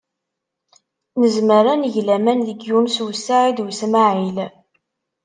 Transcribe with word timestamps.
Nezmer 1.19 1.65
ad 1.73 1.77
neg 1.81 1.95
laman 2.07 2.39
deg 2.47 2.59
Yunes 2.67 2.97
u 3.05 3.07
Saɛid 3.23 3.57
u 3.65 3.67
Smaɛil. 3.79 4.37